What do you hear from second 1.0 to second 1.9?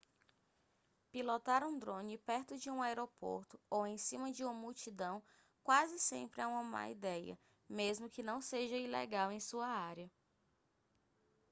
pilotar um